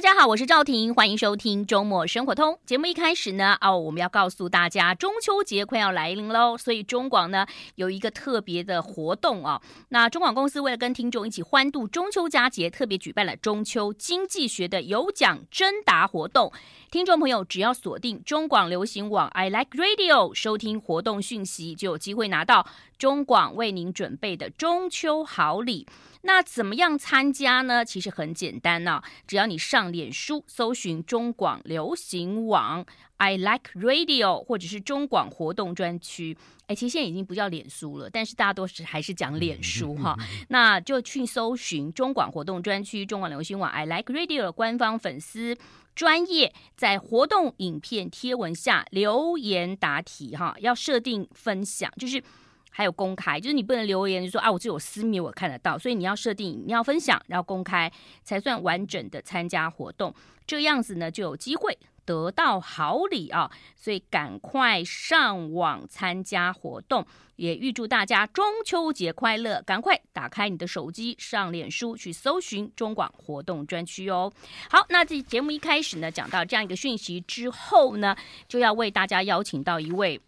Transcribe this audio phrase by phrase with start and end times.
[0.00, 2.86] 大家好，我是赵婷，欢迎收听周末生活通节目。
[2.86, 9.60] 一开始呢，哦，我们要告诉大家，中秋节快要来临喽，所以中广呢有一个特别的活动啊。
[9.90, 16.50] 那中广公司为了跟听众一起欢度中秋佳节，特别举办了中秋经济学的有奖征答活动。
[16.90, 25.86] 听众朋友只要锁定中广流行网 I Like Radio，收听活动讯息，就有机会拿到中广为您准备的中秋好礼。
[26.22, 27.84] 那怎么样参加呢？
[27.84, 32.84] 其实很简单呢、啊，只要你上脸书搜寻中广流行网
[33.16, 36.36] I Like Radio，或者是中广活动专区。
[36.66, 40.14] 哎，其实现在已经不叫脸书了，但是大家都是还是讲脸书哈。
[40.48, 45.56] 那就去搜寻中广活动专区、中广流行网 I Like Radio 的官方粉丝
[45.94, 52.22] 专业，在活动影片贴文下留言答题哈，要设定分享，就是。
[52.70, 57.90] 还有公开，就是你不能留言就说啊，我只有私密我看得到，所以你要设定你要分享，然后公开
[58.22, 60.14] 才算完整的参加活动，
[60.46, 63.50] 这样子呢就有机会得到好礼啊！
[63.76, 69.62] 所以赶快上网参加活动，也预祝大家中秋节快乐！
[69.62, 74.32] 赶快打开你的手机，上脸书去搜寻中广活动专区哦。
[74.70, 78.16] 好，那这节目一开始呢，讲到这样一个讯息之后呢，
[78.48, 80.20] 就要为大家邀请到一位。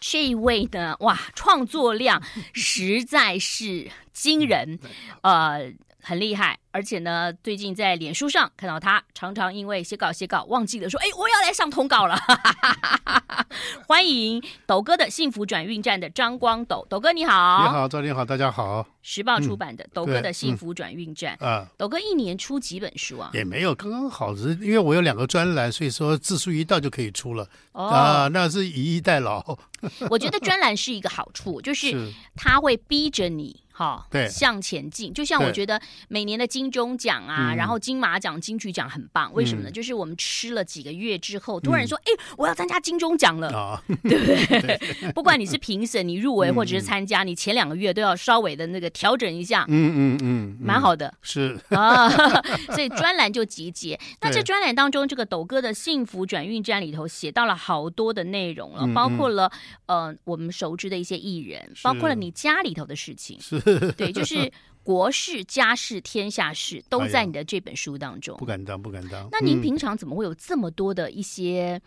[0.00, 2.22] 这一位呢，哇，创作量
[2.54, 4.78] 实在是惊人，
[5.22, 6.58] 呃，很厉害。
[6.70, 12.18] 而且呢，最近在脸书上看到他，常常因为写稿写稿忘记了说，哎，我要来上通告了。
[13.86, 18.86] 欢迎斗哥的幸福转运站的张光斗，斗哥你好，你好，赵你好，大家好。
[19.02, 23.30] 时报出版的斗哥的幸福转运站，啊、嗯，斗哥一年出几本书啊？
[23.32, 27.48] 也没有，刚刚好，是因为我有两个专栏，所以说字数一到就可以出了。
[27.72, 29.42] 哦，啊，那是以逸待劳。
[30.10, 33.64] 我觉得专栏是一个好处，就是他会逼着你。
[33.70, 35.14] 好，对，向前进。
[35.14, 39.32] 就像我觉得每年的金钟奖啊，然后金马奖、金曲奖很棒。
[39.32, 39.70] 为什么呢？
[39.70, 44.26] 就是我们吃了几个月之后，突然说：“哎，我要参加金钟奖了。” 对不
[44.66, 45.12] 对？
[45.12, 49.64] 不管你是评审、你入围或者是参加，你前两个月都要稍微的那个调整一下。
[49.68, 51.14] 嗯嗯嗯，蛮好的。
[51.22, 52.08] 是啊，
[52.74, 53.96] 所以专栏就集结。
[54.20, 59.48] 那这专栏当中，这个斗哥的幸福转运站里头写到了好多的内容了，包括了
[59.86, 63.40] 呃我们熟知的一些艺人，包括了你家里头的事情。
[63.40, 63.60] 是。
[63.92, 64.50] 对，就是
[64.88, 68.34] 国事、家事、天下事都在你的这本书当中。
[68.36, 69.28] 哎、不敢当，不敢当。
[69.30, 71.78] 那您平常怎么会有这么多的一些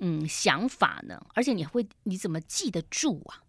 [0.00, 1.18] 嗯，嗯想法呢？
[1.32, 3.40] 而且你会你怎么记得住啊？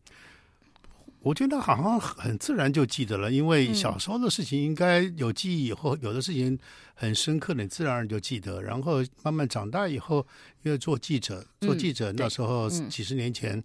[1.20, 6.58] 我觉得好像很自然就记得了，因为小时候的事情应该有记忆，以后有的事情
[6.94, 8.62] 很深刻的，自然而然就记得。
[8.62, 10.26] 然后慢慢长大以后，
[10.64, 13.58] 因为做记者，做记者那时候几十年前。
[13.58, 13.64] 嗯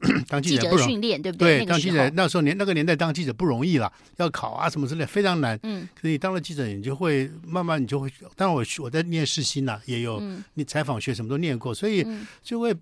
[0.28, 1.58] 当记者不容易，对不对？
[1.58, 5.58] 对，当记者那时候年那个年代当记者不容易了，要考啊什么之类，非常难。
[5.62, 8.12] 嗯，可是你当了记者，你就会慢慢你就会。
[8.34, 10.22] 当然我我在念世新呐，也有
[10.54, 12.06] 你采访学什么都念过，所以
[12.42, 12.74] 就会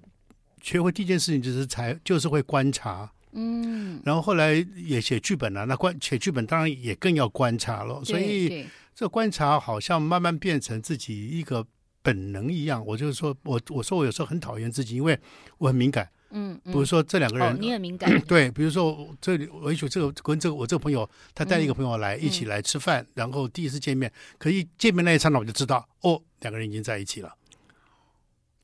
[0.60, 3.08] 学会第一件事情就是采就是会观察。
[3.32, 8.04] 嗯，然后后来也写剧本了，那观写剧本当然也更要观察了。
[8.04, 11.64] 所以这观察好像慢慢变成自己一个
[12.02, 12.84] 本能一样。
[12.84, 15.16] 我就是说我我说我有时候很讨厌自己，因为
[15.58, 16.08] 我很敏感。
[16.36, 18.10] 嗯，比如说这两个人，你很敏感。
[18.26, 27.32] 对，比如说这里我一说这个跟这个我这个朋友，他带一个朋友来一起来吃饭，然后第一次见面，可一见面那一刹那我就知道，哦，两个人已经在一起了，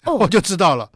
[0.04, 0.91] 哦， 我就知道了。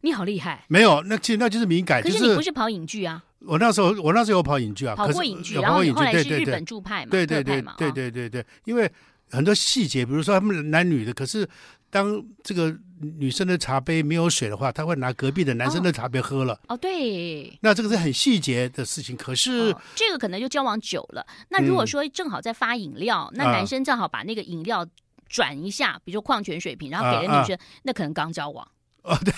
[0.00, 0.64] 你好厉害！
[0.68, 2.02] 没有，那其实那就是敏感。
[2.02, 3.24] 可是你不是跑影剧啊？
[3.46, 8.90] 我那时候我那时候有跑影剧啊，跑过影剧，然后后来是日本驻派嘛，对对对对对对对，因为
[9.30, 11.48] 很多细节，比如说他们男女的，可是。
[11.90, 16.54] 当这个女生的茶杯没有水的话，她会拿隔壁的男生的茶杯喝了。
[16.68, 19.16] 哦，哦对，那这个是很细节的事情。
[19.16, 21.26] 可是、哦、这个可能就交往久了。
[21.48, 24.86] 那如果说正好在发饮料，嗯、那男生正好把那个饮料
[25.28, 28.66] 转一下，啊、比如说矿泉水瓶，然后给了女生，啊啊、那可能刚交往。
[29.08, 29.32] 哦， 对，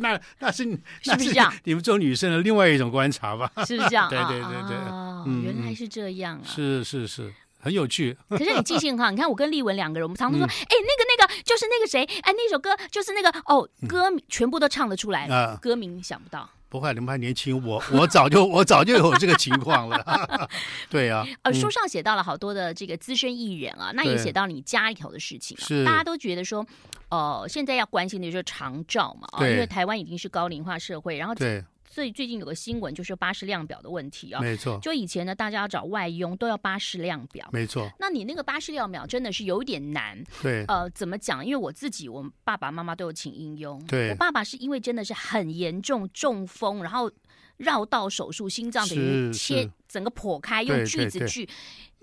[0.00, 0.64] 那那是
[1.02, 1.52] 是不是这样？
[1.62, 3.48] 你们做女生的另外一种观察吧？
[3.64, 4.08] 是不是这样？
[4.10, 6.42] 对对对对，哦，嗯、原来是这样啊！
[6.44, 7.32] 是是是。
[7.62, 9.10] 很有趣， 可是你记性很好。
[9.10, 16.50] 你看我跟丽文两个人，我们常常说，哎、嗯，那个那个就是那个谁，哎，那首歌就是那个哦，歌名全部都唱得出来，嗯、歌名想不到。
[16.68, 20.48] 不会，你们还年轻，我我早就 我早就有这个情况了。
[20.90, 25.64] 对、啊，呃，书上写到了好多的这个资深艺人啊，那也写到你家里头的事情啊。
[25.64, 26.66] 是，大家都觉得说，
[27.10, 31.62] 呃，现在要关心的就是长照嘛，啊，因为台湾已经是高龄化社会，然后对。
[31.92, 34.40] 所以最近有个新闻，就是巴士量表的问题啊。
[34.40, 34.78] 没错。
[34.80, 37.46] 就以前呢，大家要找外佣都要巴士量表。
[37.52, 37.86] 没错。
[37.98, 40.24] 那你那个巴士量表真的是有点难。
[40.40, 40.64] 对。
[40.68, 41.44] 呃，怎么讲？
[41.44, 43.78] 因为我自己，我爸爸妈妈都有请英佣。
[43.84, 44.08] 对。
[44.08, 47.12] 我爸爸是因为真的是很严重中风，然后
[47.58, 51.46] 绕道手术，心脏等于切整个剖开，用锯子锯。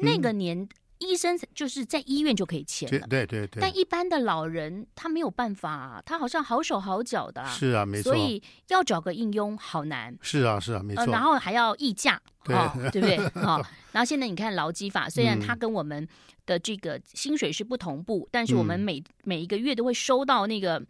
[0.01, 0.69] 那个年
[0.99, 3.61] 医生就是在医院就可以签了，对对对。
[3.61, 8.13] 但一般的老人他没有办法，他好像好手好脚的，是啊，没错。
[8.13, 10.15] 所以要找个应用好难。
[10.21, 11.03] 是啊，是啊，没错。
[11.03, 13.17] 呃、然后还要议价，对、哦、对不对？
[13.41, 16.07] 好、 哦，然后现在你看劳基法，虽然它跟我们
[16.45, 20.81] 的这个薪水是不同步，嗯、但是我们每每一个月都会收到那个，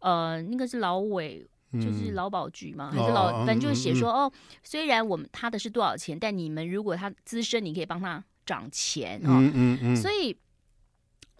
[0.00, 1.46] 呃，那个是劳委。
[1.74, 4.32] 就是劳保局嘛，还是劳，反正就是写说哦，
[4.62, 9.30] 虽然我们他的是多少钱，但你们如果他资深，你可以帮他涨钱哦。
[9.30, 9.96] 嗯嗯嗯。
[9.96, 10.36] 所以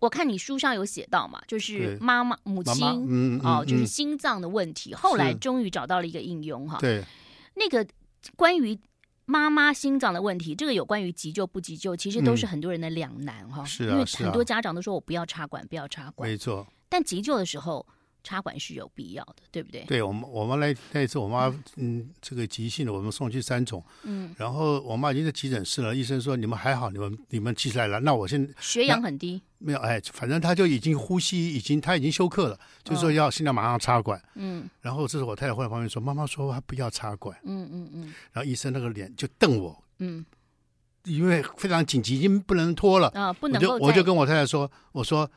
[0.00, 6.78] 我看你书上有写到嘛，就是妈妈母亲哦，就是心脏的问题，后来终于找到了一个应用哈。
[6.80, 7.04] 对。
[7.54, 7.86] 那个
[8.36, 8.78] 关于
[9.24, 13.64] 妈妈心脏的问题，这个有关于急救不急救，其实都是很多人的两难哈。
[13.64, 13.92] 是啊。
[13.92, 16.28] 因为很多家长都说我不要插管，不要插管。
[16.28, 16.66] 没错。
[16.88, 17.86] 但急救的时候。
[18.24, 19.84] 插管是有必要的，对不对？
[19.84, 40.24] 对我们，我们来那一次，我妈嗯，这个急性的，我们送去三重，嗯，然后我妈已经在急诊室了，医生说你们还好，你们你们起来了，那我现在血氧很低，没有，哎，反正他就已经呼吸已经他已经休克了，就是说要现在马上插管，嗯，然后这时候我太太会在旁边说，妈妈说她不要插管，嗯嗯嗯，然后医生那个脸就瞪我，嗯，
[41.04, 45.30] 因为非常紧急，已经不能拖了啊，不能，我就我就跟我太太说，我说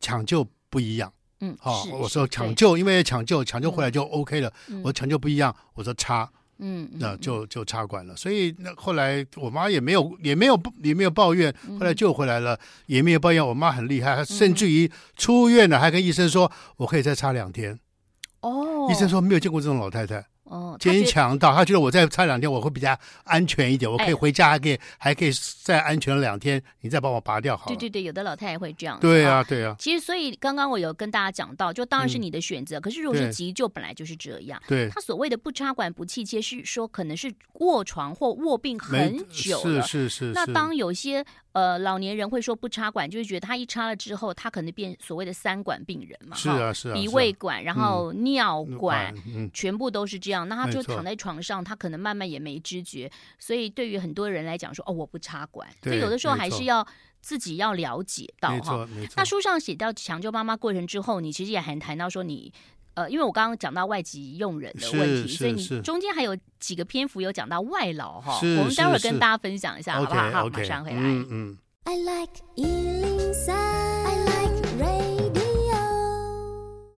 [0.00, 1.12] 抢救不一样。
[1.40, 4.52] 嗯，好，我说抢救，因为抢救抢救回来就 OK 了。
[4.82, 8.14] 我抢救不一样，我说插，嗯，那就就插管了。
[8.14, 13.46] 所以那后来我妈也没有也没有也没有抱怨，后来救回来了也没有抱怨。
[13.46, 17.78] 我妈很厉害，甚至于出院了还跟医生说，我可以再插两天。
[18.40, 20.26] 哦，医生说没有见过这种老太太。
[20.50, 25.30] 哦，坚强到他觉得我再差两天我会比较安全一点，我可以回家，还可以还可以
[25.62, 27.68] 再安全两天，你再帮我拔掉好。
[27.68, 28.98] 对对对，有的老太太会这样。
[29.00, 29.76] 对啊，对啊。
[29.78, 32.80] 其实，所以刚刚我有跟大家讲到，就当然是你的选择。
[32.80, 34.60] 可是如果是急救，本来就是这样。
[34.66, 34.88] 对。
[34.90, 39.82] 他所谓的不插管不气切，是说可能是卧床或卧病很久了。
[39.82, 40.32] 是是是。
[40.34, 46.34] 那当有些呃老年人会说不插管，就是觉得他一插了之后，他可能变所谓的三管病人嘛。
[46.34, 46.94] 是啊是啊。
[46.94, 49.14] 鼻胃管，然后尿管，
[49.52, 50.48] 全部都是这样。
[50.48, 51.14] 那他就躺在。
[51.20, 56.86] 床上，他可能慢慢也没知觉，所以对于很多人来讲说，哦，我不插管，所以有的时候还是要
[57.20, 58.88] 自己要了解到哈。
[59.16, 62.50] 那书上写到抢救妈妈过程之后，你其实也还谈到说你，
[63.00, 68.38] 呃，因为我刚刚讲到外籍用人的问题，所以你中间还有几个篇幅有讲到外劳哈。
[68.42, 70.30] 我们待会儿跟大家分享一下，好不好？
[70.30, 70.98] 好，马上回来。
[71.00, 71.58] 嗯嗯。
[71.84, 72.30] I like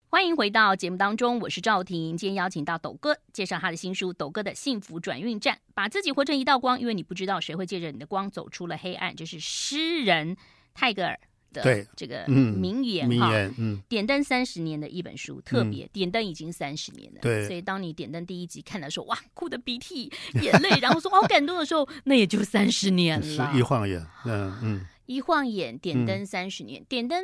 [0.09, 2.17] 欢迎回到节目当中，我是赵婷。
[2.17, 9.15] 今天邀请到斗哥，介绍他的新书《斗哥的幸福转运站》，把自己活成一道光，因为你不知道谁会借着你的光走出了黑暗。
[9.15, 10.35] 这是诗人
[10.73, 11.17] 泰戈尔
[11.53, 13.31] 的这个名言哈。
[13.31, 17.19] 嗯，嗯点灯三十年的一本书，特别、嗯、点灯已经三十年了。
[17.21, 20.11] 对，所以当你点灯第一集看的时候，哇，哭的鼻涕
[20.41, 23.51] 眼泪，然后说好感动的时候，那也就三十年了。
[23.55, 27.23] 一晃眼，嗯嗯，一晃眼，点灯三十年，嗯、点灯。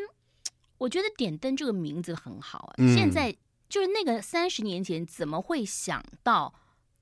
[0.78, 2.76] 我觉得点灯这个名字很好啊！
[2.78, 3.36] 嗯、现在
[3.68, 6.54] 就是那个三十年前怎么会想到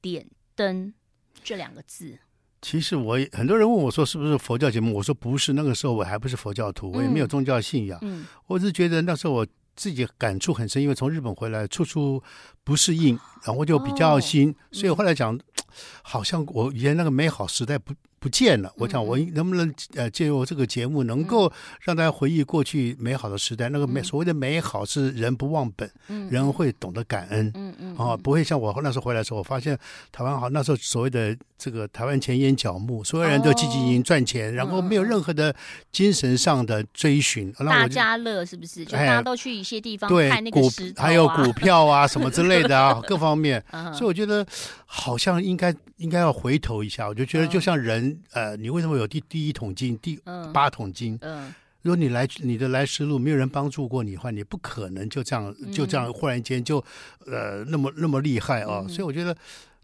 [0.01, 0.95] 点灯
[1.43, 2.17] 这两个字？
[2.61, 7.99] 其实我很多人问我说是不是佛教节目，我说不是，那个时候我还不是佛教徒，我也没有宗教信仰。
[8.01, 12.21] 嗯，我是觉得那时候我自己感触很深，因为从日本回来处处
[12.63, 15.41] 不适应，然后就比较新，哦、所以后来讲，嗯、
[16.01, 17.93] 好像我以前那个美好时代不。
[18.19, 23.69] 不见了，我想我能不能呃借由这个节目，能够让大家回忆过去美好的时代？
[23.69, 25.89] 那个美所谓的美好是人不忘本，
[26.29, 29.77] 人会懂得感恩，嗯嗯，啊，不会像我那时候回来的时候，我发现
[30.11, 35.55] 台湾好那时候所谓的这个台湾钱淹脚目，所有人都积极营赚钱，然后没有任何的
[35.91, 37.53] 精神上的追寻。
[37.59, 38.83] 大家乐是不是？
[38.83, 43.63] 就大家都去一些地方看那个石头，还有股票啊 什么之类的啊，各方面。
[43.93, 44.43] 所以我觉得
[44.87, 48.06] 好像应该应该要回头一下，我就觉得就像人。
[48.31, 50.19] 呃，你为什么有第第一桶金、第
[50.53, 51.17] 八桶金？
[51.21, 56.83] 嗯，嗯，如果你来你的来时路没有人帮助过你的话，你不可能就这样就这样忽然间就
[57.25, 58.83] 呃那么那么厉害啊！
[58.85, 59.35] 嗯、所以我觉得，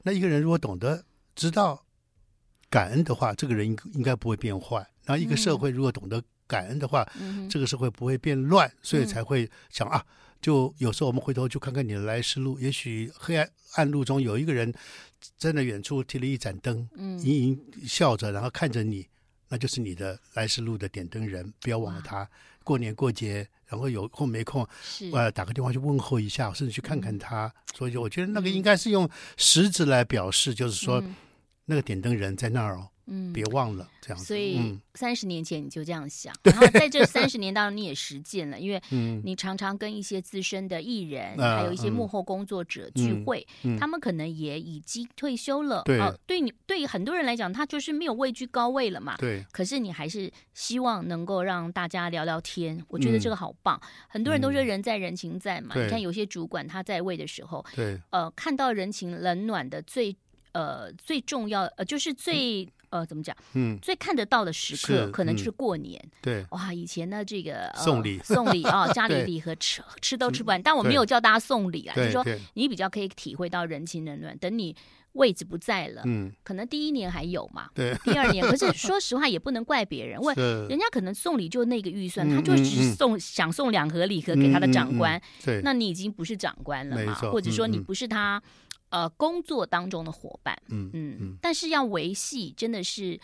[0.03, 1.03] 那一个人如果懂得
[1.35, 1.83] 知道
[2.69, 4.77] 感恩的话，这个人应应该不会变坏。
[5.05, 10.03] 然后一个社会如果懂得感恩的话，嗯、这个社会不会变乱，所以才会想啊。
[10.41, 14.73] 就有时候我们回头去看看你的来时路，也许黑暗暗路中有一个人
[15.37, 19.07] 站在远处提了一盏灯，嗯，盈盈笑着，然后看着你，
[19.49, 22.29] 那就是你的来时路的点灯人，不要忘了他。
[22.63, 27.45] 过年过节，然后有空没空，是呃，打个电话去问候一下，甚至去看看他。
[27.45, 31.15] 嗯、所以我觉得那个应该是用实指来表示，就是说、嗯、
[31.65, 32.89] 那个点灯人在那儿哦。
[33.07, 34.25] 嗯，别忘了这样子。
[34.25, 38.81] 所以三十年前你就这样想，然后在这三十年当中你也实践了，因为
[39.23, 43.45] 你常常跟一些资深的艺人，还有一些幕后工作者聚会，
[43.77, 45.81] 他们可能也已经退休了。
[45.83, 49.17] 对，对你对很多人来讲，他就是没有位居高位了嘛。
[49.17, 49.45] 对。
[49.51, 53.79] 可是你还是希望能够让大家聊聊天，我觉得这个好棒。
[54.07, 60.15] 很多人都说人在人情在嘛，你看有些主管他在位的时候，对，呃，看到人情冷暖的最
[60.53, 62.65] 呃最重要呃就是最。
[62.93, 63.35] 呃，怎么讲？
[63.53, 65.99] 嗯，最看得到的时刻，可能就是过年。
[66.21, 70.61] 对，哇，以前呢，这个送礼，送礼啊， 家里礼盒吃吃都吃不完。
[70.61, 72.23] 但我没有叫大家送礼啊，就是说
[72.53, 74.37] 你比较可以体会到人情冷暖。
[74.37, 74.75] 等你
[75.13, 80.33] 位置不在了，嗯，可能第一年还有嘛，对，第二年，可是 说实话也不能怪别人，因为
[80.69, 88.41] 人家可能送礼就那个预算，他就只送想送两盒礼盒给他的长官，对，那你已经不是长官了嘛，或者说你不是他。
[88.93, 93.19] 呃，工作当中的伙伴，嗯嗯嗯，但是要维系，真的是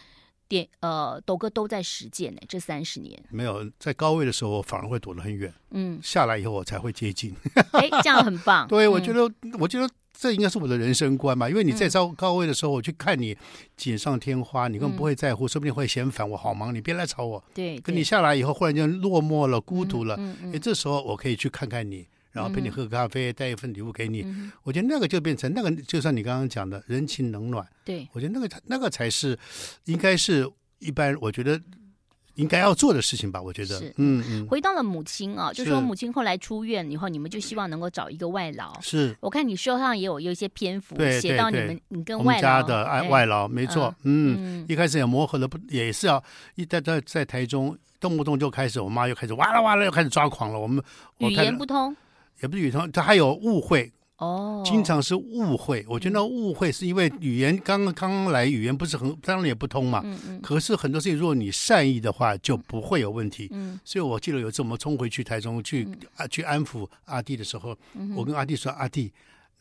[0.48, 2.42] 点呃，斗哥都在实践呢。
[2.50, 7.36] 这三十年没有在高位的时候，我反而会躲得很远，嗯，下来以后我才会接近。
[7.74, 8.66] 哎，这样很棒。
[8.74, 11.48] 对，我觉得，我觉得这应该是我的人生观吧。
[11.48, 13.38] 因为你在高高位的时候，我去看你
[13.78, 17.44] 锦上添花，你根本不会在乎，说不定会嫌烦，我好忙，你别来吵我。
[17.54, 20.20] 对，跟你下来以后，忽然间落寞了，孤独了，
[20.52, 22.08] 哎，这时候我可以去看看你。
[22.32, 24.26] 然后陪你喝咖啡，带一份礼物给你，
[24.64, 27.68] 我觉得那个就变成那个，就像你刚刚讲的人情冷暖。
[27.84, 29.38] 对，我觉得那个那个才是
[29.86, 31.60] 应该是一般，我觉得
[32.36, 33.42] 应该要做的事情吧。
[33.42, 34.48] 我觉得，嗯嗯。
[34.48, 38.80] 回到了母亲啊，就说母亲后来出院以后，你们就希望能够找一个外劳。
[38.80, 46.24] 是，我看你书上也有有一些篇幅写到你们，你跟外家的爱外劳，没错，嗯，一开始也磨合的不，也是要
[46.56, 50.60] 一在在在台中，动不动就开始，我妈又开始哇啦哇啦，又开始抓狂了。
[50.60, 50.82] 我们
[51.18, 51.96] 语言不通。
[52.42, 55.86] 也不是语通，他还有误会哦，经常是误会。
[55.88, 60.02] 我觉得误会是因为语言刚刚刚来，语言不是很当然也不通嘛。
[60.04, 60.42] 嗯嗯。
[60.42, 63.48] 可是很多事情，如果你善意的话，就不会有问题。
[63.52, 63.80] 嗯。
[63.86, 67.78] 所以我记得有一次我们冲回去台中去啊去安抚阿弟的时候，
[68.16, 69.12] 我跟阿弟说：“阿弟，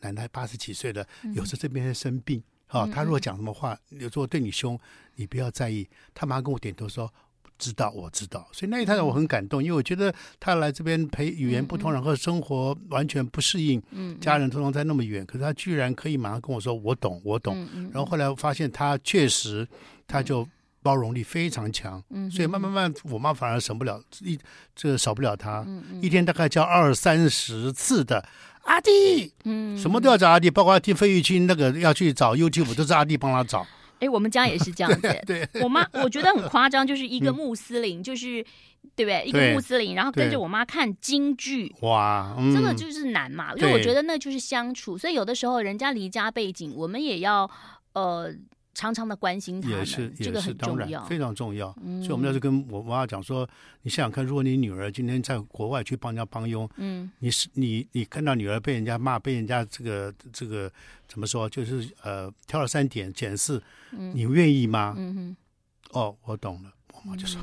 [0.01, 2.85] 奶奶八十几岁了，有时候这边在生病啊。
[2.85, 4.77] 他如果讲什么话，有时候对你凶，
[5.15, 7.11] 你不要在意。”他马上跟我点头说。
[7.59, 19.67] 知道，我知道，所以那一趟我很感动，因为我觉得他来这边陪语言不通，然后生活完全不适应，嗯，家人通常在那么远，可是他居然可以马上跟我说我懂，我懂，然后后来我发现他确实，
[20.07, 20.47] 他就
[20.81, 24.39] 包容力非常强，嗯，所以慢慢慢，我妈反而省不了一，
[24.73, 25.67] 这少不了他，
[26.01, 28.25] 一天大概叫二三十次的
[28.63, 33.67] 阿弟，嗯，什么都要找阿弟，包括听费玉清那个要去找 YouTube，都是阿弟帮他找。
[33.99, 35.01] 哎，我们家也是这样子。
[35.25, 38.43] 对，我妈我觉得很夸张，就是一个穆斯林，就是
[38.95, 39.23] 对不对？
[39.25, 41.73] 一个穆斯林，然后跟着我妈看京剧。
[41.81, 47.49] 哇，这个就是难嘛，因为我觉得那就是相处，所以有的时候人家离家背景，我们也要
[47.93, 48.33] 呃
[48.79, 49.85] 常常的关心他们，
[50.17, 51.73] 这个很重要，非常重要。
[52.01, 53.45] 所以我们要是跟我妈讲说，
[53.81, 60.71] 你想想看，如果你女儿今天在国外去帮人家帮佣，嗯，你是你你看到女儿被人家骂，被人家这个这个
[61.09, 63.61] 怎么说，就是呃挑了三点拣四。
[63.91, 64.95] 你愿意吗？
[64.97, 65.35] 嗯哼，
[65.91, 66.71] 哦，我懂了。
[67.03, 67.39] 我妈就说，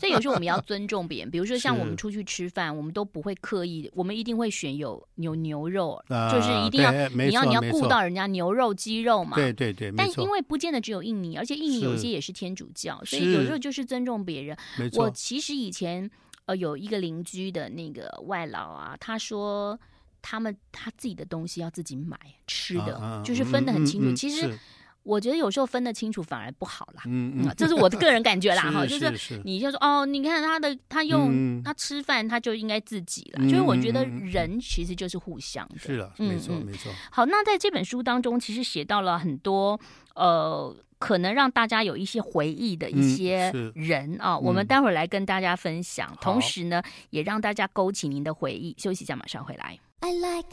[0.00, 1.30] 所以有时候我们要尊重别人。
[1.30, 9.36] 比如说像我们出去吃饭，我们都不会刻意，我们一定会选有牛牛肉，就是一定要你要你要顾到人家牛肉鸡肉嘛。
[9.36, 9.92] 对对对。
[9.96, 14.56] 但因为不见得只有印尼，而且印尼有些也是天主教，所以有时候就是尊重别人。
[14.94, 16.10] 我其实以前
[16.46, 19.78] 呃有一个邻居的那个外劳啊，他说
[20.22, 24.14] 他们他自己的东西要自己买吃的，就是分得很清楚。
[24.14, 24.58] 其实。
[25.04, 36.90] 我觉得有时候分得清楚反而不好啦，嗯嗯，这是我的个人感觉啦 哈，就是你就说哦，你看他的他用他吃饭他就应该自己了，就是我觉得人其实就是互相的，是的，没错没错。
[37.10, 39.78] 好，那在这本书当中，其实写到了很多
[40.14, 48.74] 呃，可能让大家有一些回忆的一些人啊，我们待会儿来跟大家分享，同时呢，也让大家勾起您的回忆。
[48.78, 49.78] 休息一下，马上回来。
[50.00, 50.48] I like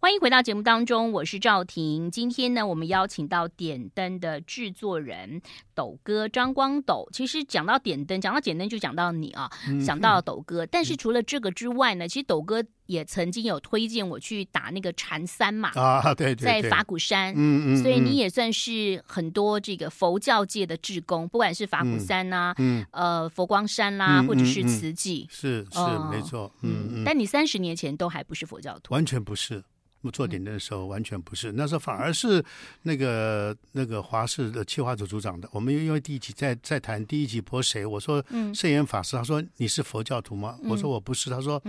[0.00, 2.08] 欢迎回到节目当中，我是赵婷。
[2.08, 5.42] 今天呢，我们邀请到点灯的制作人
[5.74, 7.08] 斗哥张光斗。
[7.12, 10.64] 其实讲到点灯，讲到点灯就讲到你啊，嗯、想到了斗哥。
[10.64, 27.02] 但是除了这个之外呢，其实斗哥也曾经有推荐我去打那个禅三嘛啊，对，对，对，在法鼓山，嗯嗯，所以你也算是很多这个佛教界的志工，不管是法鼓山呐、啊，嗯，呃，佛光山啦、啊，嗯、或者是慈济、是是、哦、没错，嗯嗯。
[27.04, 29.64] 但你三十年前都还不是佛教徒，完全不是。
[30.12, 32.42] 做点灯的时候完全不是，那时候反而是
[32.82, 35.48] 那个那个华视的企划组组长的。
[35.52, 38.24] 我们因为第一集在在谈第一集播谁，我说
[38.54, 40.58] 圣严法师，他说你是佛教徒吗？
[40.64, 41.60] 我说我不是，他说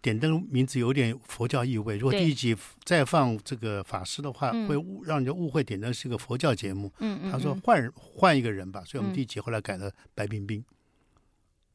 [0.00, 1.96] 点灯名字有点佛教意味。
[1.96, 6.92] 如果第一集再放这个法师的话，会误让人家误会点灯是个佛教节目。
[7.00, 10.64] 嗯嗯，他说换换一个人吧，所以我们第一集后来改了白冰冰。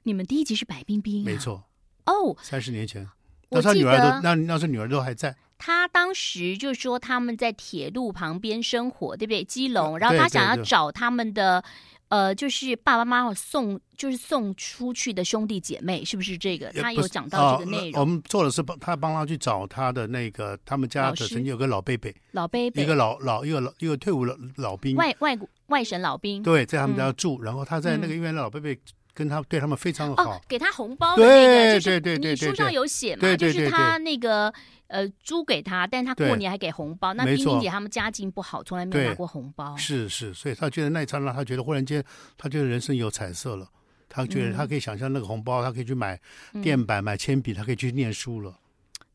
[0.03, 1.25] 你们第一集是白冰冰、啊？
[1.25, 1.65] 没错。
[2.05, 3.07] 哦，三十年前，
[3.49, 5.35] 那时候女儿都那那时候女儿都还在。
[5.59, 9.43] 他当时就说他们在铁路旁边生活，对不对？
[9.43, 11.61] 基隆，然后他想要找他们的，
[12.07, 16.71] 呃，就是爸爸妈妈送，就是送出去的兄弟姐妹，是不是这个？
[16.71, 17.99] 他有讲到这个内容。
[17.99, 25.37] 哦、我们做的是帮他帮他去找他的那个，他们家的曾经有个老贝贝，老贝贝，一个老老一个老一个退伍老老兵，外外
[25.67, 28.73] 外省老兵，对，在他们家住，嗯、然后他在那个医院的老伯伯。
[29.13, 34.53] 跟他对他们非常好，哦，给他红包的那个，对就是对对，你书上有写嘛，对对对对，就是他那个
[34.87, 37.13] 呃租给他，但他过年还给红包。
[37.13, 39.75] 那冰冰姐他们家境不好，从来没有拿过红包。
[39.75, 42.03] 是是，所以他觉得那一刹那，他觉得忽然间，
[42.37, 43.67] 他觉得人生有彩色了，
[44.07, 46.19] 他觉得他可以想象那个红包，他可以去买
[46.61, 48.57] 垫板、买铅笔，他可以去念书了。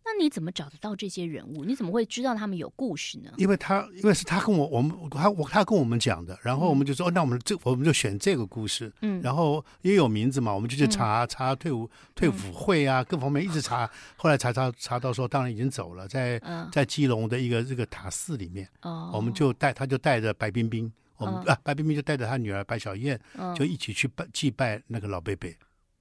[0.07, 1.65] 那你怎么找得到这些人物？
[1.65, 3.33] 你怎么会知道他们有故事呢？
[3.39, 25.57] 因为他，因为是他跟我，我们他我他跟我们讲的，然后我们就说，嗯哦、那我们这我们就选这个故事，嗯，然后也有名字嘛，我们就去查、嗯、查退伍退伍会啊，各方面一直查， 后来查查查到说，当然已经走了，在、嗯、在基隆的一个这个塔寺里面，哦，我们就带他就带着白冰冰，我们、哦、啊白冰冰就带着他女儿白小燕，嗯、就一起去拜祭拜那个老贝贝，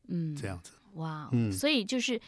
[0.09, 2.19] 嗯，这样子，哇，嗯，所以就是。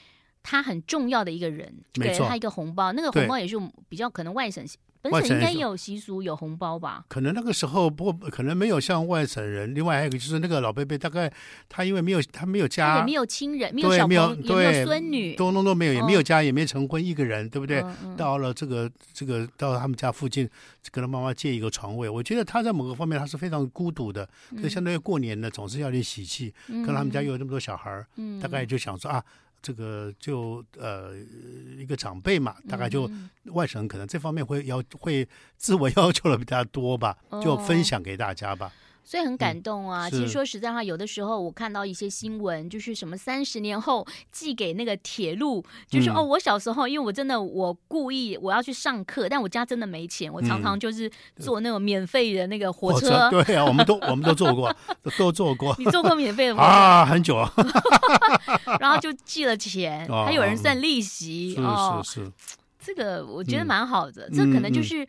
[0.45, 3.59] 他很重要的一个人，给了他一个红包，那个红包也是
[3.89, 4.63] 比较可能外省，
[5.01, 7.05] 本省应该也有习俗有红包吧？
[7.07, 9.73] 可能那个时候不过可能没有像外省人。
[9.73, 11.31] 另外还有一个就是那个老贝贝，大概
[11.67, 17.83] 他因为没有他没有家，也没有亲人，没有小朋友，也没有孙女，都都都没有，也没有家，也没成婚，一个人，对不对？
[18.15, 20.47] 到了这个这个到他们家附近，
[20.91, 22.07] 跟他妈妈借一个床位。
[22.07, 24.27] 我觉得他在某个方面他是非常孤独的，
[24.61, 28.07] 就相当于过年呢，总是要点喜气，跟他们家又有那么多小孩儿，
[28.41, 29.23] 大概就想说啊。
[29.65, 31.17] 这个就呃
[31.75, 33.10] 一个长辈嘛，大概就
[33.45, 38.72] 外省可能这方面会要会自我 要求的比较多吧，就分享给大家吧。
[39.05, 40.09] 所以很感动啊！
[40.09, 53.29] 嗯、其实说实在话，有的时候我看到一些新闻，就是什么三十年后寄给那个铁路，就是、嗯、哦，我小时候因为我真的我故意我要去上课，但我家真的没钱，我常常就是坐那种免费的那个火车。
[53.29, 54.75] 火车对啊，我们都 我们都坐过，
[55.17, 55.75] 都坐过。
[55.77, 57.05] 你坐过免费的 吗啊？
[57.05, 57.53] 很久啊。
[58.79, 62.01] 然后就寄了钱，还有人算利息哦。
[62.03, 62.31] 是是是，
[62.85, 65.03] 这个我觉得蛮好的，嗯、这可能就是。
[65.03, 65.07] 嗯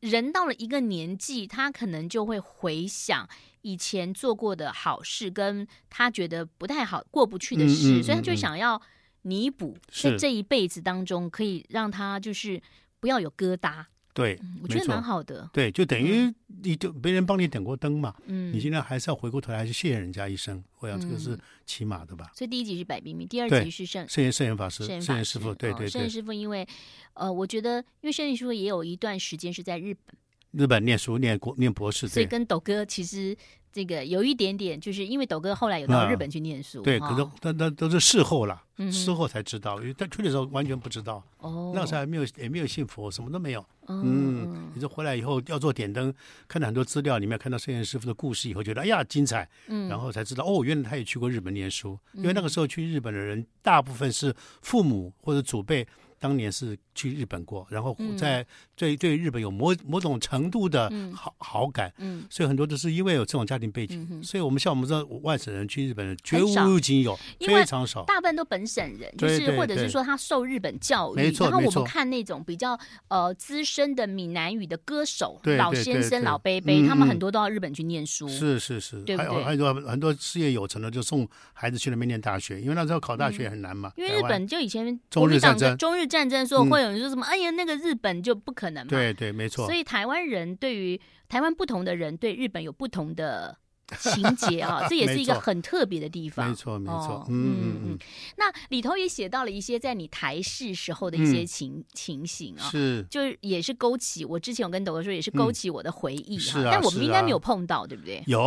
[0.00, 3.28] 人到了一个年纪，他可能就会回想
[3.60, 8.80] 以前做过的好事，跟他觉得不太好过不去的事，所以他就想要
[9.20, 12.58] 弥补，在这一辈子当中可以让他就是
[13.00, 13.84] 不要有疙瘩。
[14.16, 15.46] 对，我觉得蛮好的。
[15.52, 20.64] 对，就等于你就别人帮你点过灯嘛，嗯，你现在还是要回过头来，还是谢谢人家一声。
[20.78, 22.32] 我想这个是起码的吧。
[22.34, 25.88] 所以第一集是百冰冰，第二集是圣圣严圣严法师，圣严师傅，对对对。
[25.90, 26.66] 圣严师傅，因为
[27.12, 30.16] 呃，我觉得因为圣严师傅也有一段时间是在日本，
[30.52, 33.36] 日本念书念国念博士，所以跟斗哥其实。
[33.76, 46.10] 这个有一点点，就是因为斗哥后来有到日本去念书，对，可是那那都是事后了，事后才知道，因为他去的时候完全不知道，哦，那时候还没有也没有信佛，什么都没有，嗯，你说回来以后要做点灯，
[46.48, 55.86] 看了很多资料里面看到圣严师傅的故事以后，觉得哎呀精彩，嗯，然后才知道哦，原来他也去过日本念书，因为那个时候去日本的人大部分是父母或者祖辈。
[56.18, 61.92] 当年是去日本过，然后在对对日本有某某种程度的好好感，
[62.30, 72.76] 所以很多都是因为有这种家庭背景，所以我们像我们这外省人去日本人绝无仅有，非常少，大部分都本省人，就是或者是说他受日本教育，然后我们看那种比较
[73.08, 79.44] 呃资深的闽南语的歌手，老先生老伯伯，他们很多都到日本去念书，是是是，对对？
[79.44, 86.06] 还有很多事业有成的就送孩子去那边念大学，因为那时候考大学也很难嘛，因为日本就以前中日战争，中日。
[86.06, 86.46] 战争。
[86.46, 87.24] 说会有人说什么？
[87.26, 88.90] 哎呀，那个日本就不可能嘛。
[88.90, 89.66] 对对，没错。
[89.66, 93.56] 所以台湾人对于台湾不同的人对日本有不同的
[93.98, 96.48] 情节啊， 这也是一个很特别的地方。
[96.48, 97.98] 没错没错，嗯嗯嗯。
[98.36, 106.38] 那里头也写到了一些在你台视时候的一些情情形啊，是，就是也是勾起我之前有跟斗哥说，也是勾起我的回忆。
[106.38, 108.22] 是啊，但我们应该没有碰到，对不对？
[108.26, 108.40] 有，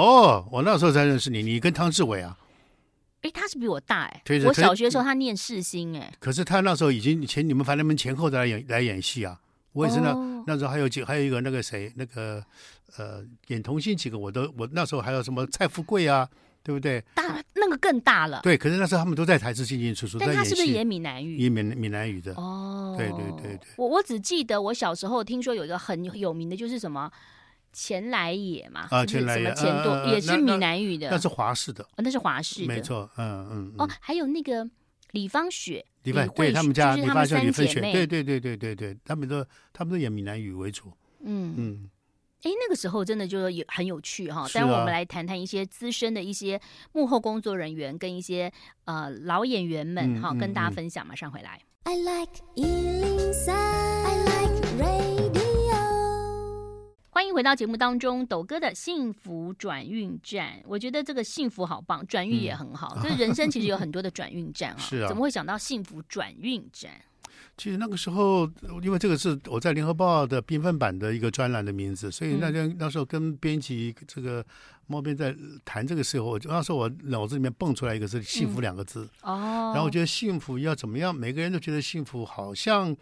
[0.51, 2.37] 我那时候才认识你，你跟汤志伟啊。
[3.21, 9.39] 哎，他是比我大哎，我小学的时候他念世新哎，可是他那时候已经前你们反正你们前后在来演来演戏啊，
[9.73, 10.13] 我也是那
[10.47, 12.43] 那时候还有几还有一个那个谁那个
[12.97, 16.27] 呃演童星几个我都我那时候还有什么蔡富贵啊，
[16.63, 17.03] 对不对？
[17.13, 21.37] 大那个更大了，对，可是那时候他们都在台视进进出出，但他是不是演闽南语？
[21.39, 27.11] 演闽闽南语的哦，对对对对，我我只记得我小时候听说有一个很有名的就是什么。
[27.71, 33.73] 前来也嘛，啊，前来也，前多、也是闽南语的，那,是华氏的、那是华氏，没错，嗯嗯。
[33.77, 34.69] 哦，还有那个
[35.11, 40.91] 李芳雪，李芳对他们家，李芳雪李芳雪，对对对对对对，他们都他们都演闽南语为主，
[41.23, 41.89] 嗯嗯。
[42.41, 46.57] 哎，那个时候真的就是有很有趣哈、哦，但我们来谈谈一些资深的一些
[46.93, 48.49] 幕后工作人员跟一些
[48.85, 51.59] 呃老演员们哈、跟大家分享，马上回来。
[51.83, 54.18] I like 103,
[57.39, 60.61] 回到节目当中，斗哥的幸福转运站。
[60.65, 62.93] 我觉得这个幸福好棒，转运也很好。
[63.01, 64.75] 就、嗯、是人生其实有很多的转运站啊。
[64.83, 66.91] 是啊，怎么会想到幸福转运站？
[67.55, 68.45] 其实那个时候，
[68.83, 74.45] 因为这个是我在联合报的缤纷版的一个专栏的名字，所以那天那时候跟编辑这个
[74.87, 79.05] 猫边在谈这个时候，那时候我脑子里面蹦出来一个是“幸福”两个字。
[79.21, 79.71] 哦、嗯。
[79.71, 81.15] 然后我觉得幸福要怎么样？
[81.15, 82.93] 每个人都觉得幸福好像，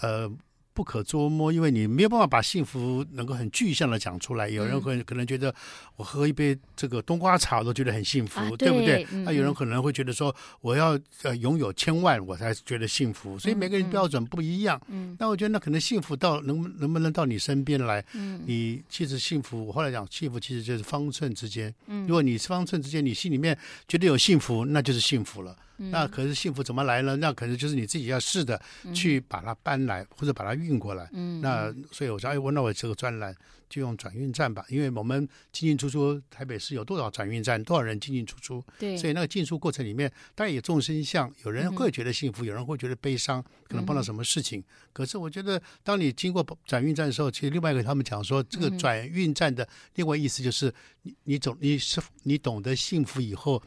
[0.00, 0.32] 呃。
[0.74, 4.48] 不可捉摸，因为你没有办法把幸福能够很具象的讲出来。
[4.48, 5.54] 有人会可能觉得
[5.96, 9.06] 我喝一杯这个冬瓜茶都觉得很幸福，啊、对，对不对？
[9.24, 13.38] 那、嗯、有人可能会觉得说我要呃拥有千万我才觉得幸福。
[13.38, 14.80] 所以每个人标准不一样。
[14.88, 18.04] 嗯，那我觉得那可能幸福到能能不能到你身边来？
[18.14, 21.74] 嗯，你其实幸福，我后来讲幸福其实就是方寸之间。
[21.86, 23.56] 嗯，如果你方寸之间你心里面
[23.86, 25.56] 觉得有幸福，那就是幸福了。
[25.90, 27.16] 那可是幸福怎么来呢？
[27.16, 28.60] 那可能就是你自己要试着
[28.94, 31.08] 去把它搬来，或者把它运过来。
[31.12, 33.34] 嗯，那所以我说，哎，我那我这个专栏
[33.68, 38.62] 就用转运站吧，因为我们进进出出台北市有多少转运站，多少人进进出出。
[38.78, 44.62] 对，所以那个进出过程里面，当然也众生相，有人会觉得幸福，有人会觉得悲伤，可能碰到什么事情。
[44.92, 53.62] 可是我觉得，当你经过转运站的时候，其实另外一个他们讲说，这个转运站的另外意思就是，你你懂你是你懂得幸福以后，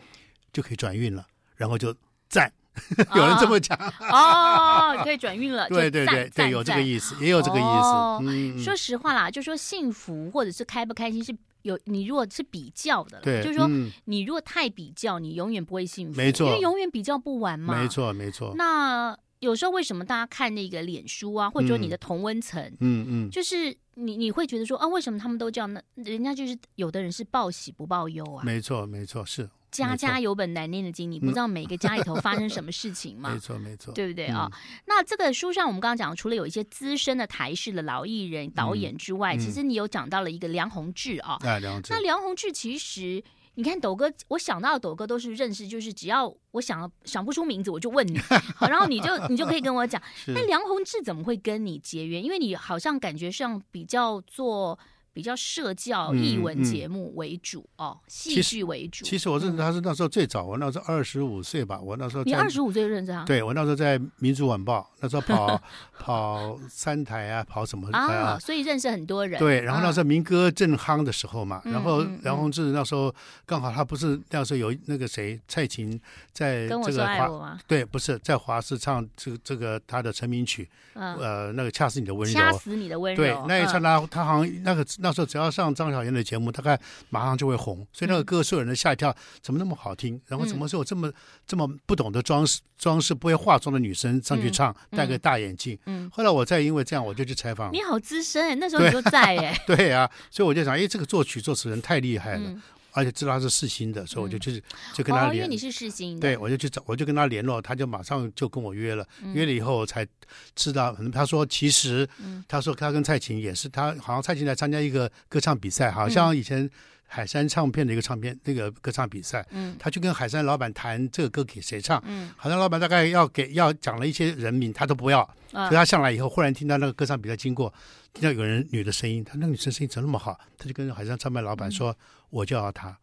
[0.53, 1.25] 就可以转运了。
[1.55, 1.95] 然后就
[2.29, 2.51] 赞，
[3.15, 3.77] 有人这么讲
[4.11, 5.67] 哦，可以转运了。
[5.69, 8.63] 对对对对，有这个意思，也有这个意思。
[8.63, 13.69] 说实话啦，就说幸福或者是开不开心是有，你如果是比较的，对，就是说
[14.05, 17.79] 你如果太比较，你永远不会幸福，没错，因为永远比较不完嘛。
[17.81, 18.53] 没错没错。
[18.55, 25.81] 那有时候为什么大家看那个脸书啊，或者说你的同温层，嗯嗯，就是你你会觉得说啊，为什么他们都这样那？
[25.95, 28.43] 人家就是有的人是报喜不报忧啊。
[28.43, 29.49] 没错没错是。
[29.75, 33.29] 家家有本难念的经，你不知道每个家里头发生什么事情吗？
[33.35, 34.49] 没错，没错，对不对啊？
[34.85, 41.37] 那这个书上我们刚刚讲，除了有一些资深的台式的老艺人、导演之外，其实你有讲到了一个梁鸿志啊。
[41.41, 41.93] 哎，梁鸿志。
[41.93, 43.23] 那梁鸿志其实，
[43.55, 48.17] 你看斗哥，我想到的斗哥都是认识，就是只要我想想不出名字，我就问你，
[48.55, 50.01] 好，然后你就你就可以跟我讲。
[50.27, 52.23] 那梁鸿志怎么会跟你结缘？
[52.23, 54.77] 因为你好像感觉上比较做。
[55.15, 59.05] 比较社教艺文节目为主、嗯嗯、哦，戏剧为主。
[59.05, 63.23] 其实我认识他是那时候最早，我那时候二十五岁吧，我那时候你二十五岁就认识他？
[63.23, 65.61] 对，我那时候在《民族晚报》，那时候跑
[65.97, 68.39] 跑三台啊，跑什么啊，啊？
[68.39, 69.39] 所以认识很多人。
[69.39, 73.13] 对，然后那时候民歌正夯的时候嘛，啊、然后梁鸿志那时候
[73.45, 75.97] 刚好他不是那时候有那个谁蔡琴
[76.33, 83.23] 在这个华对，不是在华视唱这个这个他的成名曲，啊、呃，那个恰似你的温柔，掐死你的温柔。
[83.23, 84.85] 对，那一刹那他好像那个。
[85.05, 90.19] 那时候只要上张小燕的节目，大概马上就会红，所以那个歌所有人都吓一跳，怎么那么好听？
[90.25, 91.11] 然后怎么是有这么
[91.45, 95.77] 这么不懂得装饰装饰、不会化妆的女生上去唱，戴个大眼镜？
[95.85, 97.71] 嗯，后来我再因为这样，我就去采访。
[97.71, 99.55] 你好资深哎，那时候你就在哎。
[99.67, 102.55] 对啊，所以我就想，哎，这个作曲作词人太厉害了。
[102.95, 105.31] 而且知道他是世新的，所以我就去就跟他联。
[105.31, 106.21] 哦，因为你是世新的。
[106.21, 109.05] 对，我就去找，我就跟他联络，他就马上就跟我约了。
[109.33, 110.07] 约了以后，我才
[110.55, 112.07] 知道，可能他说其实，
[112.47, 116.69] 他说他跟蔡琴也是，他好像蔡琴来参加一个歌唱比赛，好像以前
[117.05, 119.45] 海山唱片的一个唱片那个歌唱比赛。
[119.51, 119.75] 嗯。
[119.77, 122.01] 他去跟海山老板谈这个歌给谁唱。
[122.07, 122.31] 嗯。
[122.37, 125.19] 海山老板大概要给要讲了一些人名，他都不要。
[125.51, 125.67] 啊。
[125.67, 127.73] 所以他上来以后，忽然听到那个歌唱比赛经过，
[128.13, 130.39] 听到有人女的声音，他那个女生声音怎么那么好？
[130.57, 131.93] 他就跟海山唱片老板说。
[132.35, 132.97] 我就要他，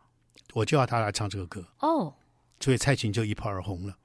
[0.53, 2.13] 我就要他来唱这个歌哦，
[2.61, 3.97] 所以蔡琴就一炮而红了，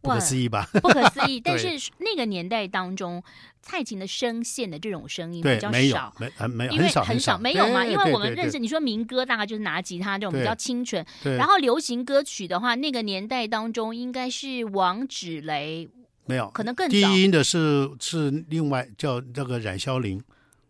[0.00, 0.68] 不可思议吧？
[0.74, 1.40] 不可思议。
[1.42, 3.20] 但是那个年代当中，
[3.60, 7.84] 蔡琴的声线的这种声音比较少，没很没很少很少没有嘛？
[7.84, 15.88] 因为我们认识，你说民歌大概就是拿吉他这种比较清纯，然后流行歌曲的话，那个年代当中应该是王芷蕾，
[16.26, 16.92] 没有，可能更早。
[16.92, 20.22] 低音的是是另外叫那个冉萧玲。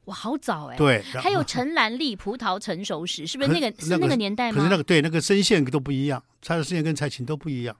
[0.07, 0.77] 哇，好早哎！
[0.77, 4.59] 对，还有陈兰丽《葡萄成熟时》，是不是那个是那个年代吗？
[4.59, 7.75] 可是那个对那个声线都不一样，他的声线跟蔡琴都不一样。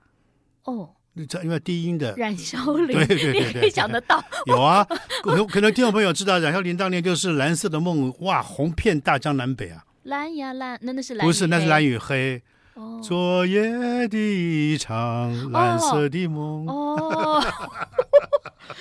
[0.63, 0.89] 哦，
[1.43, 4.23] 因为低音的冉萧玲，对对对对，想 得到。
[4.47, 4.83] 有啊，
[5.23, 9.85] 可可能听众朋友知道，冉萧玲当年就是《蓝色的梦》，哇，红遍大江南北啊。
[10.03, 12.41] 蓝呀蓝，那那是蓝，不是那是蓝与黑。
[12.73, 16.67] 哦，昨夜的一场蓝色的梦。
[16.67, 17.41] 哦。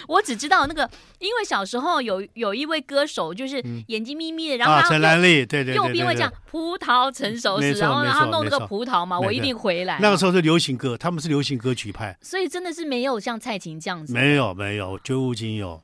[0.09, 9.99] 我只知道那个，因为小时候有有一位歌手，就是眼睛眯眯的，然后他，陈兰丽，对对，右边会讲葡萄成熟时，然后然后弄那个葡萄嘛，我一定回来。
[10.01, 14.13] 那个时候是流行歌，他们是流行歌曲派，所以真的是没有像蔡琴这样子。
[14.13, 15.83] 没有没有，绝无仅有。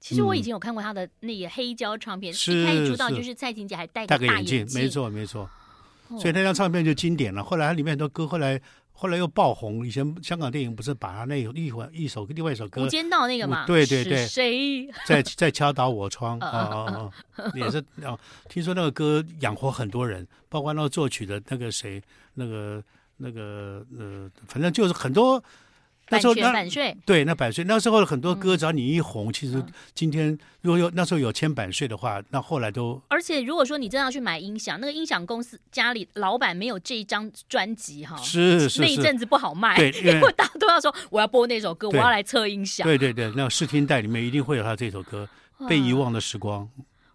[0.00, 5.48] 其实我以前有看过他的那个黑胶唱片，一开始出道就是蔡琴姐还戴个大眼镜，没错没错。
[6.18, 7.42] 所以那张唱片就经典了。
[7.42, 8.60] 后来它里面很多歌，后来。
[8.96, 9.86] 后来又爆红。
[9.86, 13.64] 以前香港电影不是把他那一会一首另外一首歌《无间道》那个嘛？
[13.66, 17.52] 对对对，谁在在敲打我窗啊啊啊！
[17.54, 22.02] 也是啊，听说那个歌养活很多人，包括那个作曲的那个谁，
[22.34, 22.82] 那个
[23.18, 25.42] 那个呃，反正就是很多。
[26.08, 29.62] 那时候那版税对那版税，那时候很多歌只要你一红，其实
[29.94, 33.00] 今天如果有那时候有签版税的话，那后来都。
[33.08, 42.86] 而且如果说你真的要去买音响，那个音响公司家里老板没有这一张专辑哈，是是那一阵子不好卖， 因为大家都要说我要播那首歌，我要来测音响。
[42.86, 45.28] 对对对，那试听带里面一定会有他这首歌
[45.68, 46.68] 《被遗忘的时光》。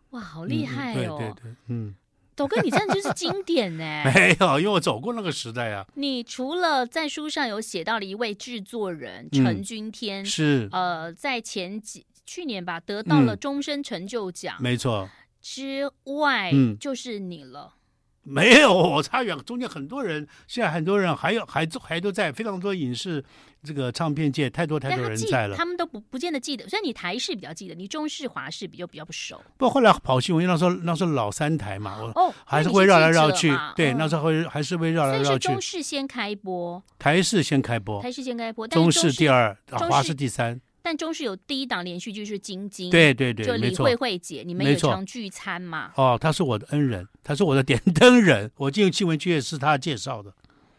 [0.09, 1.15] 哇，好厉害哦！
[1.17, 1.95] 对对对，嗯。
[2.41, 3.83] 斗哥，你真的就是经典呢！
[4.15, 5.85] 没有，因为我走过那个时代啊。
[5.93, 15.07] 你除了在书上有写到了一位制作人陈君天，是呃，在前几去年吧得到了终身成就奖，没错。
[15.39, 17.75] 之外，就是你了。
[18.23, 23.23] 没有，我差远，中间很多人，现在很多人还有还还都在，非常多影视
[23.63, 29.41] 这个唱片界太多太多人在了，他们都不不见得记得，所以你台式比较记得，你中式华式比较比较不熟。
[29.57, 35.47] 不过后来跑新闻，那时候那时候老三台嘛，我哦还是会绕来绕去，对，那时候会还是会绕来绕去。
[35.47, 40.61] 中式先开播，台式先开播，台式先开播，中式第二，华式第三。
[40.83, 45.91] 但中视有第一档连续剧是《晶晶》，对对对，就李慧慧姐，你们也常聚餐嘛？
[45.95, 50.33] 哦，她是我的恩人，她是我的点灯人，我进新闻剧也是她介绍的。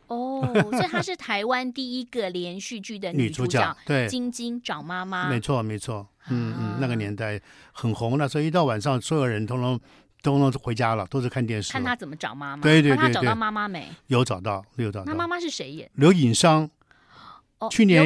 [0.08, 9.80] 哦，所以她是台湾第一个连续剧的女主角，对，晶晶找妈妈，没错没错，嗯嗯，那个年代很红，那所以一到晚上，所有人通通
[10.22, 12.62] 通通回家了，都是看电视，看她怎么找妈妈。
[12.62, 13.86] 对对对，她找到妈妈没？
[14.08, 15.06] 有找到，有找到。
[15.06, 15.88] 那妈妈是谁演？
[15.94, 16.68] 刘颖商。
[17.70, 18.02] 去年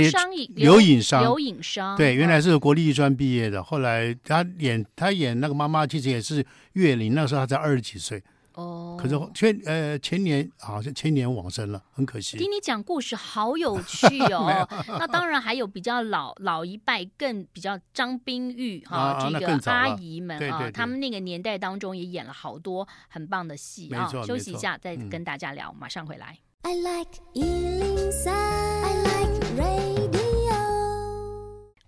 [0.54, 8.22] 刘影商，刘影商对，原来是国立艺专毕业的，后来他演他演那个妈妈，其实也是月龄，那时候他才二十几岁。
[8.54, 12.38] 哦，可是前呃前年好像前年往生了，很可惜。
[12.38, 14.66] 听你讲故事好有趣 哦。
[14.88, 24.08] 那当然还有比较老老一辈，更比较张冰玉哈这个阿姨们啊，他们那个年代当中也演了好多很棒的戏啊。
[24.26, 26.38] 休息一下再跟大家聊，马上回来。
[26.62, 27.20] I like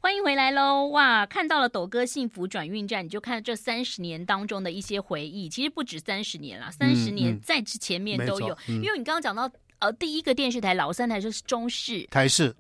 [0.09, 0.87] 欢迎回来喽！
[0.87, 5.51] 哇，看到了斗哥幸福转运站，你就看这三十年当中的一些回忆。
[5.51, 8.55] 其实不止三十年了，三十年在之前面都有。
[8.68, 12.57] 嗯嗯、因为你刚刚讲到，呃，第一个电视台老三台就是中视，台视，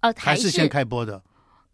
[0.00, 1.22] 呃，台视先开播的。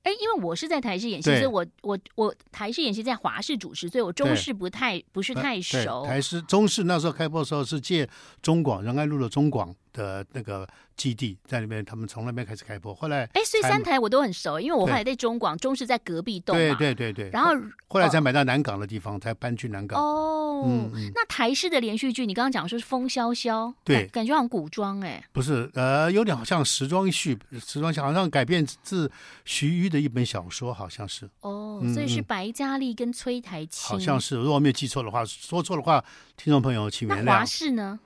[0.04, 6.06] 哎，因为我是在台视演戏，所以我我我台视演戏在华视主持，所以我中视不太不是太熟。
[6.06, 8.08] 台视中视那时候开播的时候是借
[8.40, 12.94] 中广仁爱路的中广的那个基地在那边，他们从那边开始开播。
[12.94, 17.30] 后来，哎，所以三台我都很熟，因为我后来在中广，中视在隔壁栋对对对对。
[17.30, 17.52] 然后
[17.88, 20.00] 后来才买到南港的地方，才搬去南港。
[20.00, 25.22] 哦，嗯，那台式的连续剧，你刚刚讲说是《风萧萧》，对，感觉好像古装哎。
[25.32, 29.10] 不是，呃，有点好像时装剧，时装剧好像改编自
[29.44, 31.28] 徐虞的一本小说，好像是。
[31.40, 33.88] 哦，所以是白嘉莉跟崔苔菁。
[33.88, 36.02] 好像是，如果我没有记错的话，说错的话，
[36.36, 37.28] 听众朋友请原谅。
[37.28, 37.98] 华视呢？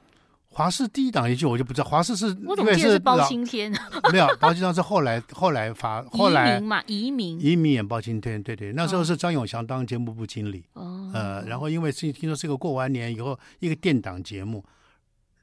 [0.53, 3.71] 华视第一档一句我就不知道，华视是我怎么记得是包青天？
[4.13, 7.41] 没有，包青天是后来后来发后来 移民嘛，移民。
[7.41, 14.65] 移民演包青天，对对，那时候是张永祥当节目部经理，哦，呃，然后因为是听说是个过完年以后一个电档节目，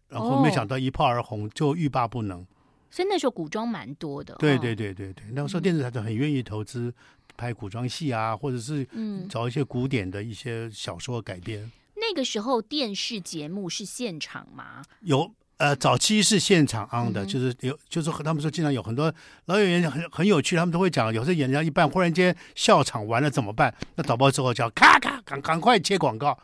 [0.09, 2.45] 然后没想到一炮而红，就欲罢不能。
[2.91, 6.93] 所以那时候古装蛮多的，对对对对对，那时候电视台都很愿意投资
[7.37, 8.85] 拍古装戏啊，或者是
[9.29, 11.71] 找一些古典的一些小说改编。
[11.99, 14.83] 那个时候电视节目是现场吗？
[15.01, 19.11] 有，呃，早期是现场 on 的，嗯、就是有，就是和他们说经常有很多
[19.45, 23.73] 老演员很很有趣，他们都会讲，有时候演到一半，忽然间笑场完了怎么办？
[23.95, 26.37] 那导播之后叫咔咔赶赶快切广告。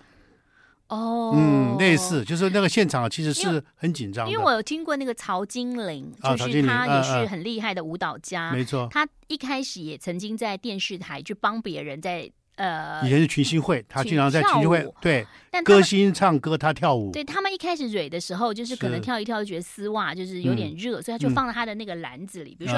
[0.87, 4.31] 哦，嗯，类似就是那个现场其实是很紧张的。
[4.31, 8.87] 因为我有听过那个曹金玲，就是他也是很厉害的舞蹈家，没错。
[8.91, 12.31] 他一开始也曾经在电视台去帮别人在。
[12.55, 15.25] 呃，以前是群星会，他经常在群星会对，
[15.65, 17.11] 歌星唱歌，他跳舞。
[17.11, 22.77] 对他们一开始蕊的时候，就是可能跳一跳就觉得丝袜就是有点热，所以他就放在他的那个篮子里，比如说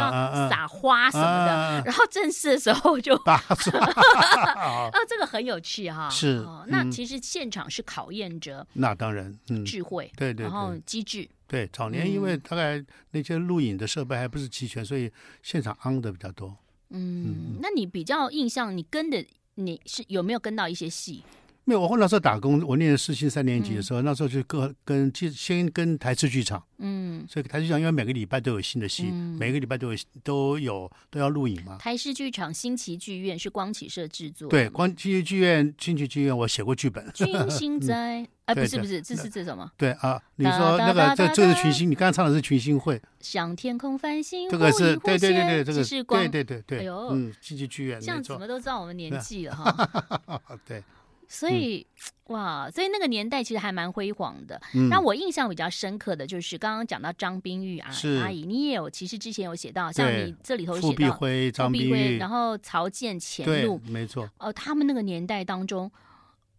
[0.49, 1.83] 撒花什么的。
[1.85, 3.41] 然后正式的时候就， 啊，
[5.09, 6.09] 这个很有趣哈。
[6.09, 11.27] 是，那其实现场是考验着，那当然，智慧，对对，然后机智。
[11.47, 15.11] 对，早年因为大概那些录影的设备还不是齐全，所以
[15.43, 16.55] 现场 on 的比较多。
[16.89, 19.23] 嗯，那你比较印象，你跟的
[19.55, 21.23] 你是有没有跟到一些戏？
[21.67, 31.78] 没有，我那时候打工，我念世新三年级的时候，嗯、那时候就跟跟先跟台视剧场，嗯，所以台视剧场因为每个礼拜都有新的戏，嗯、每个礼拜都有都有都要录影嘛。
[31.80, 37.12] 台视剧场新奇剧院是光启社制作，对，光新奇剧院新奇剧院我写过剧本。
[37.13, 39.71] 群星在，哎、嗯，不是不是，这是这什么？
[39.75, 43.01] 对啊，你说那个这这是群星，你刚刚唱的是群星会。
[43.21, 50.39] 向天空繁星，这个是对对对对，这个是光，对对对对，哎呦，嗯，新奇剧院，这样怎么都知道我们年纪了哈？
[50.67, 50.84] 对。
[51.27, 51.85] 所以，
[52.27, 54.59] 嗯、哇，所以那个年代其实还蛮辉煌的。
[54.89, 64.29] 那、嗯、我印象比较深刻的就是刚刚讲到张冰玉啊，是阿姨，你也有其实之前有写到，像你这里头写到傅碧辉、张冰玉，然后曹健、钱路，没错。
[64.38, 65.91] 呃，他们那个年代当中，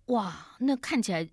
[0.07, 1.29] 哇，那看起来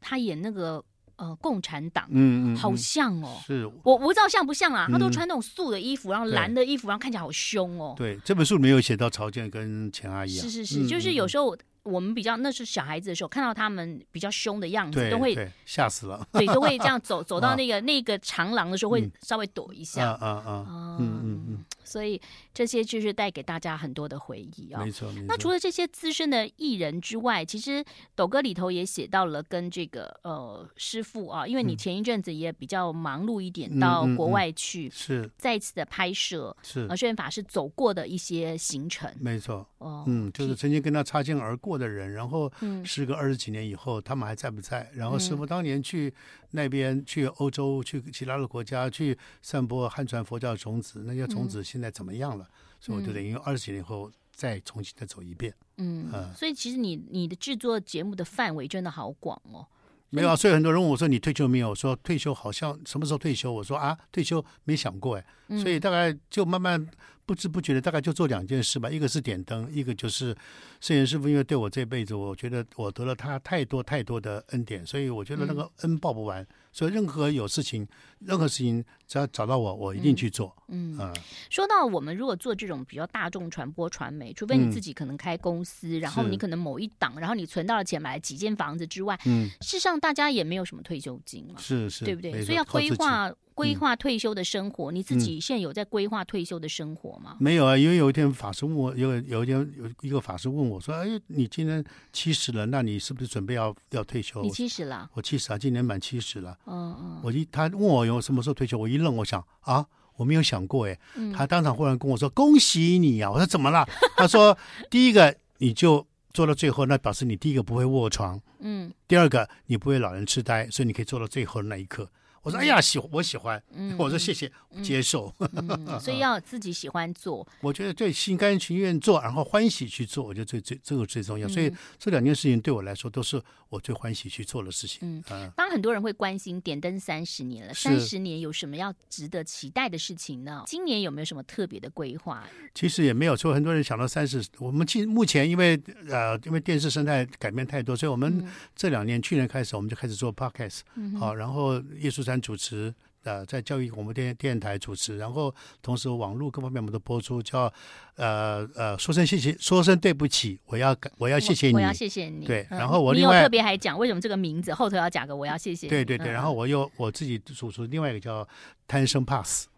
[0.00, 0.84] 他演那个
[1.16, 3.40] 呃共产党，嗯嗯，好像哦。
[3.46, 4.88] 是，我我不知道像不像啊？
[4.90, 7.94] 他都穿那种素的衣服，然后蓝的衣服，然后看起来好凶哦。
[7.96, 10.42] 对，这本书里面有写到曹健跟钱阿姨啊。
[10.42, 11.56] 是是是，就是有时候。
[11.84, 16.26] 我们比较那是小孩子的时候，看到他们比较凶的样子，都会吓死了。
[16.32, 20.10] 对，都会这样走走到那个那个长廊的时候，会稍微躲一下。
[20.10, 20.96] 啊啊啊！
[21.00, 21.51] 嗯嗯嗯。
[21.84, 22.20] 所以
[22.54, 24.82] 这些就是带给大家很多的回忆啊。
[24.82, 25.26] 没错没错。
[25.26, 39.12] 那除了这些资深的艺人之外，其实抖哥里头也写到了跟这个呃师傅啊，因为你前一阵子也比较忙碌一点，到国外去是再次的拍摄是啊，圣严法师走过的一些行程。
[39.20, 39.66] 没错。
[39.78, 40.04] 哦。
[40.06, 41.72] 嗯，就是曾经跟他擦肩而过。
[41.72, 42.52] 的人，然后
[42.84, 44.88] 时隔二十几年以后，他们还在不在？
[44.94, 46.12] 然后师傅当年去
[46.50, 52.46] 那边，去欧洲，去其他的国家，去散播汉传佛教种子，那些种子现在怎么样了？
[52.78, 55.54] 所以我就等于二十几年以后再重新再走一遍。
[55.78, 59.66] 嗯，所以其实你你的制作节目的范围真的好广哦。
[60.10, 65.24] 没有啊，所以很多人问我说：“你退休没有？”我说：“退休好像什么时候退休？”我说：“啊，退休没想过哎。”
[65.58, 66.86] 所以大概就慢慢。
[67.24, 68.90] 不知不觉的，大概就做两件事吧。
[68.90, 70.36] 一个是点灯，一个就是
[70.80, 76.42] 圣严师傅，因为对我这辈子，我觉得我得了他太多太多的恩典，所以我觉得那个恩报不完。
[76.42, 77.86] 嗯、所以任何有事情，
[78.18, 80.56] 任何事情只要找到我，我一定去做。
[80.68, 81.12] 嗯，嗯
[81.50, 92.42] 说到我们如果做这种比较大众传播传媒，除非你自己可能开公司，嗯、然后你可能某一档，然后你存到了钱买了几间房子之外，嗯，事实上大家也没有什么退休金嘛，是是，对不对？
[92.42, 93.30] 所以要规划。
[93.54, 97.36] 规划退休的生活，嗯、你自己现在有在规划退休的生活吗？
[97.38, 105.10] 没有啊，因为有一天法师问我，有有一天有一个法师问我说：“哎，你今年七十了，那你是不是准备要要退休？”你七十了？
[105.12, 106.58] 我七十啊，今年满七十了。
[106.64, 107.20] 嗯嗯。
[107.22, 109.86] 我一他问我有什么时候退休，我一愣，我想啊，
[110.16, 110.98] 我没有想过哎。
[111.16, 113.86] 嗯、他当场忽然跟我说：“恭喜你啊！”我说：“怎么了？”
[114.16, 114.56] 他说
[114.90, 118.40] ：“第一个你就做到最后，那表示你第一个不会卧床。
[118.60, 118.92] 嗯。
[119.06, 122.08] 第二个你不会老人痴呆，所以你可以做到最后的那一刻。”
[122.42, 123.62] 我说：“哎呀，喜我喜欢。
[123.72, 125.32] 嗯”我说：“谢谢，嗯、接受。
[125.38, 127.46] 嗯”所以要自己喜欢做。
[127.60, 131.46] 我觉得对，心甘情愿做，然后欢喜去做，我觉得最最这个最重要。
[131.46, 133.40] 嗯、所以这两件事情对我来说都是
[133.72, 134.98] 我最欢喜去做的事情。
[135.00, 140.62] 嗯，嗯当很多人会关心点灯三十年了，三十年有什么要值得期待的事情呢？
[140.66, 142.46] 今年有没有什么特别的规划？
[142.74, 152.94] 其实也没有，所以很多人想到三十，我们目前因为呃，因为电视生态改变太多，所以我们这两年、嗯、去年开始我们就开始做 podcast，好、嗯啊，然后叶树山主持。
[153.24, 157.72] 呃，在教育广播电电台主持，然后同时网络各方面我们都播出，叫
[158.16, 162.44] 呃呃说声谢谢，说声对不起，我要我要谢谢你，我要谢谢你。
[162.44, 165.90] 对，然后我另外、嗯、特别还讲为什么这个名字后头要讲个我要谢谢你。
[165.90, 168.46] 对对对，然后我又我自己主持另外一个叫
[168.88, 169.68] 贪生怕死，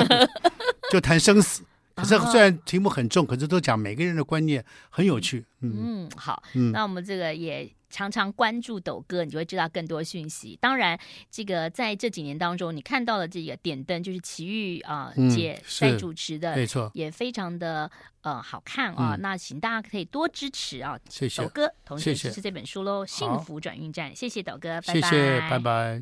[0.92, 1.62] 就谈生死。
[2.00, 5.44] 可是虽然题目很重，可是都讲每个人的观念很有趣。
[5.60, 7.70] 嗯，嗯好，嗯，那我们这个也。
[7.92, 10.56] 常常关注抖哥，你就会知道更多讯息。
[10.60, 10.96] 当然，
[11.28, 17.90] 这个在这几年当中，你看到了这个点灯，就是奇遇啊姐在主持的，没错，也非常的
[18.22, 19.16] 呃好看啊。
[19.16, 24.12] 嗯、那请大家可以多支持啊，谢谢斗哥，同时支持这本书喽，幸福转运站》。
[24.14, 26.00] 谢谢抖哥，拜拜，谢谢，拜拜。